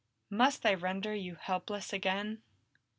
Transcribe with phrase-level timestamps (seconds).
[0.31, 2.41] "Must I render you helpless again?"